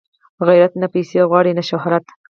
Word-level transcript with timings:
غیرت 0.47 0.73
نه 0.81 0.87
پیسې 0.93 1.19
غواړي 1.29 1.51
نه 1.59 1.63
شهرت 1.69 2.05